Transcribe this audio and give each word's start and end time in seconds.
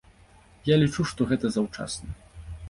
Я 0.69 0.75
лічу, 0.83 1.05
што 1.11 1.27
гэта 1.33 1.45
заўчасна. 1.57 2.09